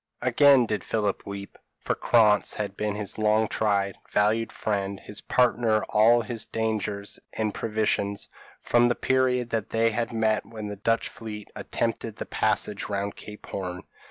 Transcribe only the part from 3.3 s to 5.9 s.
tried, valued friend, his partner in